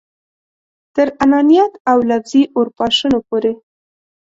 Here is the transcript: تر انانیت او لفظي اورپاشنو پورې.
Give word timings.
تر 0.95 1.07
انانیت 1.23 1.73
او 1.91 1.97
لفظي 2.09 2.43
اورپاشنو 2.57 3.19
پورې. 3.27 3.51